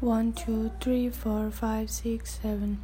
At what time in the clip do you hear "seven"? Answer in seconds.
2.40-2.76